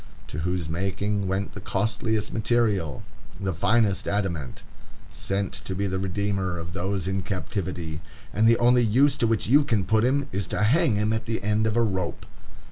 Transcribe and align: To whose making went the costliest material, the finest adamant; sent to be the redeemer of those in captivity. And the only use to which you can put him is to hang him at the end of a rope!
To 0.29 0.39
whose 0.39 0.67
making 0.67 1.27
went 1.27 1.53
the 1.53 1.61
costliest 1.61 2.33
material, 2.33 3.03
the 3.39 3.53
finest 3.53 4.07
adamant; 4.07 4.63
sent 5.13 5.53
to 5.65 5.75
be 5.75 5.85
the 5.85 5.99
redeemer 5.99 6.57
of 6.57 6.73
those 6.73 7.07
in 7.07 7.21
captivity. 7.21 8.01
And 8.33 8.47
the 8.47 8.57
only 8.57 8.81
use 8.83 9.15
to 9.17 9.27
which 9.27 9.45
you 9.45 9.63
can 9.63 9.85
put 9.85 10.03
him 10.03 10.27
is 10.31 10.47
to 10.47 10.63
hang 10.63 10.95
him 10.95 11.13
at 11.13 11.27
the 11.27 11.43
end 11.43 11.67
of 11.67 11.77
a 11.77 11.83
rope! 11.83 12.25